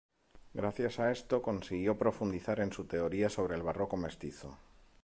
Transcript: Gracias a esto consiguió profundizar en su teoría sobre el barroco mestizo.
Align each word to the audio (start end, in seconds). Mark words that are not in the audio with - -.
Gracias 0.55 0.99
a 0.99 1.11
esto 1.11 1.43
consiguió 1.43 1.95
profundizar 1.95 2.59
en 2.59 2.73
su 2.73 2.85
teoría 2.85 3.29
sobre 3.29 3.53
el 3.55 3.61
barroco 3.61 3.97
mestizo. 3.97 4.57